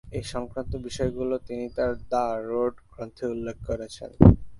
[0.11, 4.11] এ সংক্রান্ত বিষয়গুলো তিনি তাঁর "দ্য রোড" গ্রন্থে উল্লেখ করেছেন।